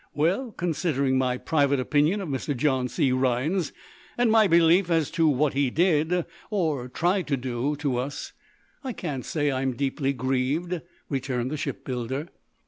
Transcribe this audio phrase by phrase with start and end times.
[0.15, 2.57] "Well, considering my private opinion of Mr.
[2.57, 3.11] John C.
[3.11, 3.71] Rhinds,
[4.17, 8.33] and my belief as to what he did or tried to do to us,
[8.83, 12.29] I can't say I'm deeply grieved," returned the shipbuilder.